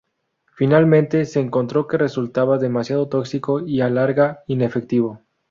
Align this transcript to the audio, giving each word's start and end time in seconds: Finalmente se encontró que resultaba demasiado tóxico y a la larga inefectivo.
Finalmente 0.55 1.25
se 1.25 1.39
encontró 1.41 1.85
que 1.87 1.95
resultaba 1.99 2.57
demasiado 2.57 3.07
tóxico 3.07 3.59
y 3.59 3.81
a 3.81 3.83
la 3.91 4.01
larga 4.01 4.43
inefectivo. 4.47 5.21